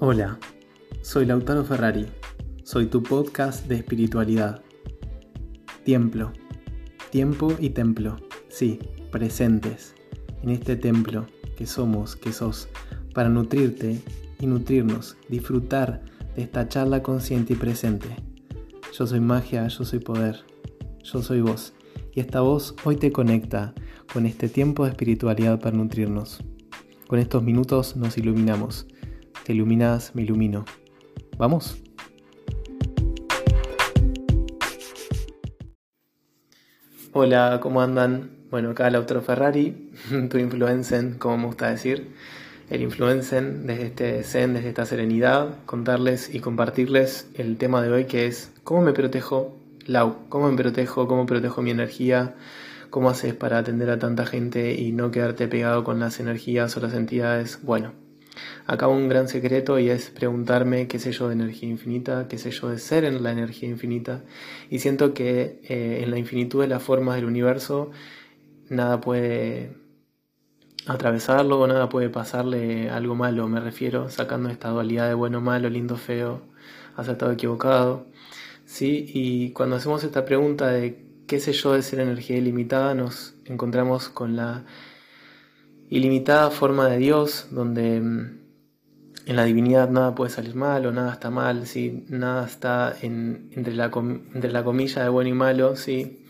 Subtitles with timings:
[0.00, 0.38] Hola,
[1.02, 2.06] soy Lautaro Ferrari,
[2.62, 4.62] soy tu podcast de espiritualidad.
[5.84, 6.32] Templo,
[7.10, 8.16] tiempo y templo,
[8.48, 8.78] sí,
[9.10, 9.96] presentes.
[10.44, 11.26] En este templo
[11.56, 12.68] que somos, que sos,
[13.12, 14.00] para nutrirte
[14.38, 16.04] y nutrirnos, disfrutar
[16.36, 18.06] de esta charla consciente y presente.
[18.96, 20.44] Yo soy magia, yo soy poder,
[21.02, 21.72] yo soy vos,
[22.14, 23.74] y esta voz hoy te conecta
[24.12, 26.38] con este tiempo de espiritualidad para nutrirnos.
[27.08, 28.86] Con estos minutos nos iluminamos
[29.52, 30.64] iluminas, me ilumino.
[31.36, 31.82] ¿Vamos?
[37.12, 38.30] Hola, ¿cómo andan?
[38.50, 39.90] Bueno, acá Lautaro Ferrari,
[40.30, 42.14] tu influencer, como me gusta decir.
[42.70, 48.04] El influencer desde este zen, desde esta serenidad, contarles y compartirles el tema de hoy
[48.04, 49.56] que es ¿Cómo me protejo?
[49.86, 51.08] Lau, ¿cómo me protejo?
[51.08, 52.34] ¿Cómo protejo mi energía?
[52.90, 56.80] ¿Cómo haces para atender a tanta gente y no quedarte pegado con las energías o
[56.80, 57.60] las entidades?
[57.62, 57.92] Bueno,
[58.66, 62.50] Acabo un gran secreto y es preguntarme qué sé yo de energía infinita, qué sé
[62.50, 64.24] yo de ser en la energía infinita.
[64.70, 67.90] Y siento que eh, en la infinitud de las formas del universo
[68.68, 69.76] nada puede
[70.86, 75.96] atravesarlo, nada puede pasarle algo malo, me refiero, sacando esta dualidad de bueno, malo, lindo,
[75.96, 76.42] feo,
[76.96, 78.06] acertado, equivocado.
[78.64, 79.06] ¿Sí?
[79.14, 84.08] Y cuando hacemos esta pregunta de qué sé yo de ser energía ilimitada, nos encontramos
[84.08, 84.64] con la
[85.90, 88.38] ilimitada forma de Dios, donde mm,
[89.26, 92.04] en la divinidad nada puede salir mal o nada está mal, ¿sí?
[92.08, 93.90] nada está entre, la,
[94.34, 96.24] entre la comilla de bueno y malo, ¿sí?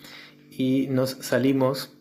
[0.51, 1.93] y nos salimos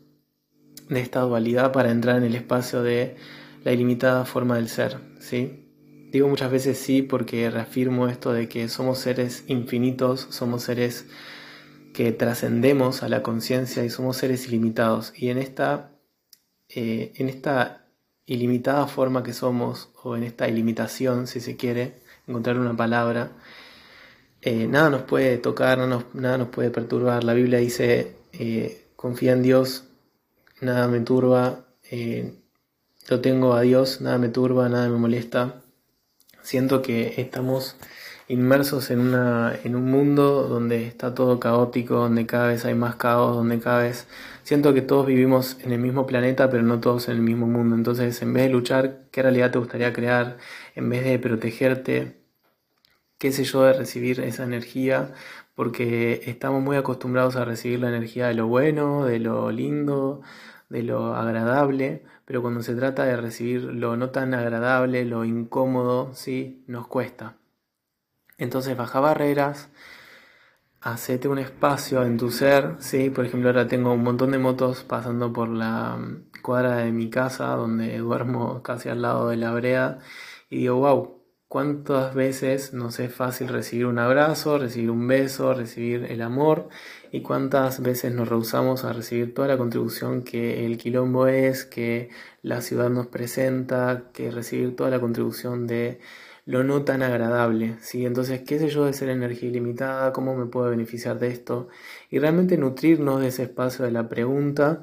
[0.89, 3.15] de esta dualidad para entrar en el espacio de
[3.63, 4.97] la ilimitada forma del ser.
[5.19, 5.67] ¿sí?
[6.11, 11.05] Digo muchas veces sí porque reafirmo esto de que somos seres infinitos, somos seres
[11.93, 15.13] que trascendemos a la conciencia y somos seres ilimitados.
[15.15, 15.96] Y en esta
[16.69, 17.85] eh, en esta
[18.25, 23.31] ilimitada forma que somos, o en esta ilimitación, si se quiere, encontrar una palabra,
[24.41, 27.23] eh, nada nos puede tocar, nada nos, puede perturbar.
[27.23, 29.85] La Biblia dice, eh, confía en Dios,
[30.61, 31.65] nada me turba,
[33.09, 35.61] lo tengo a Dios, nada me turba, nada me molesta.
[36.41, 37.75] Siento que estamos
[38.27, 42.95] inmersos en, una, en un mundo donde está todo caótico, donde cada vez hay más
[42.95, 44.07] caos, donde cada vez
[44.43, 47.75] siento que todos vivimos en el mismo planeta, pero no todos en el mismo mundo.
[47.75, 50.37] Entonces, en vez de luchar, ¿qué realidad te gustaría crear?
[50.75, 52.17] En vez de protegerte,
[53.17, 55.13] qué sé yo, de recibir esa energía,
[55.55, 60.21] porque estamos muy acostumbrados a recibir la energía de lo bueno, de lo lindo,
[60.69, 66.13] de lo agradable, pero cuando se trata de recibir lo no tan agradable, lo incómodo,
[66.13, 67.37] sí, nos cuesta.
[68.37, 69.69] Entonces baja barreras,
[70.81, 73.09] hacete un espacio en tu ser, ¿sí?
[73.09, 77.09] Por ejemplo, ahora tengo un montón de motos pasando por la mm, cuadra de mi
[77.09, 79.99] casa, donde duermo casi al lado de la brea,
[80.49, 86.05] y digo, wow, ¿cuántas veces nos es fácil recibir un abrazo, recibir un beso, recibir
[86.11, 86.69] el amor?
[87.11, 92.09] ¿Y cuántas veces nos rehusamos a recibir toda la contribución que el quilombo es, que
[92.43, 95.99] la ciudad nos presenta, que recibir toda la contribución de
[96.47, 98.05] lo no tan agradable, ¿sí?
[98.05, 100.13] Entonces, ¿qué sé yo de ser energía ilimitada?
[100.13, 101.67] ¿Cómo me puedo beneficiar de esto?
[102.09, 104.81] Y realmente nutrirnos de ese espacio de la pregunta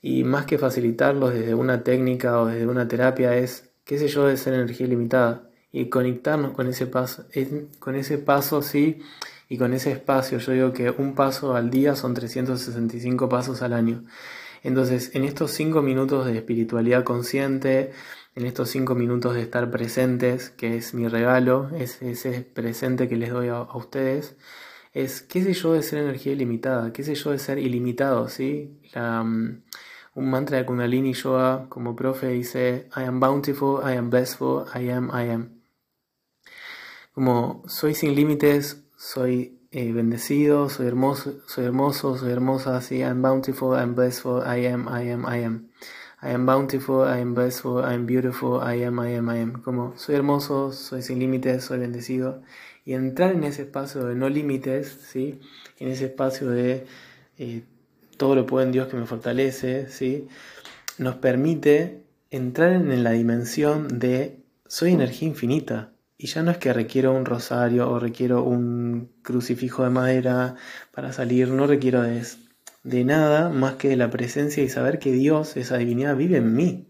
[0.00, 4.26] y más que facilitarlo desde una técnica o desde una terapia es, ¿qué sé yo
[4.26, 5.50] de ser energía ilimitada?
[5.70, 7.26] Y conectarnos con ese paso,
[7.78, 9.02] con ese paso, sí,
[9.50, 10.38] y con ese espacio.
[10.38, 14.04] Yo digo que un paso al día son 365 pasos al año.
[14.62, 17.92] Entonces, en estos 5 minutos de espiritualidad consciente,
[18.34, 23.16] en estos cinco minutos de estar presentes, que es mi regalo, es ese presente que
[23.16, 24.36] les doy a, ustedes,
[24.92, 28.78] es qué sé yo de ser energía ilimitada, qué sé yo de ser ilimitado, ¿sí?
[28.94, 29.62] Mm,
[30.14, 34.90] un mantra de Kundalini Yoga como profe dice, I am bountiful, I am blessful, I
[34.90, 35.62] am, I am.
[37.14, 43.02] Como soy sin límites, soy eh, bendecido, soy hermoso, soy hermoso, soy hermosa, sí, I
[43.04, 45.68] am bountiful, I am blessful, I am, I am, I am.
[46.24, 49.60] I am bountiful, I am blessful, I am beautiful, I am, I am, I am.
[49.60, 52.42] Como soy hermoso, soy sin límites, soy bendecido.
[52.84, 55.40] Y entrar en ese espacio de no límites, ¿sí?
[55.80, 56.86] En ese espacio de
[57.38, 57.64] eh,
[58.18, 60.28] todo lo puedo en Dios que me fortalece, ¿sí?
[60.96, 65.90] Nos permite entrar en la dimensión de soy energía infinita.
[66.18, 70.54] Y ya no es que requiero un rosario o requiero un crucifijo de madera
[70.92, 72.38] para salir, no requiero de eso
[72.82, 76.54] de nada más que de la presencia y saber que Dios, esa divinidad, vive en
[76.54, 76.88] mí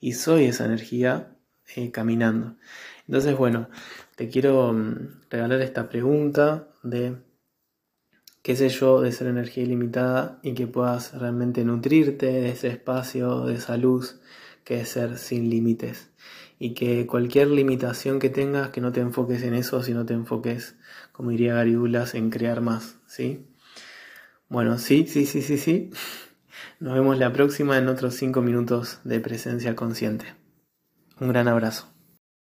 [0.00, 1.36] y soy esa energía
[1.76, 2.56] eh, caminando.
[3.06, 3.68] Entonces, bueno,
[4.16, 7.16] te quiero mm, regalar esta pregunta de
[8.42, 13.46] qué sé yo de ser energía ilimitada y que puedas realmente nutrirte de ese espacio,
[13.46, 14.20] de esa luz
[14.64, 16.10] que es ser sin límites.
[16.60, 20.76] y que cualquier limitación que tengas, que no te enfoques en eso, sino te enfoques,
[21.12, 23.46] como diría Gary Douglas, en crear más, ¿sí?
[24.48, 25.90] Bueno, sí, sí, sí, sí, sí.
[26.80, 30.24] Nos vemos la próxima en otros 5 minutos de presencia consciente.
[31.20, 31.92] Un gran abrazo.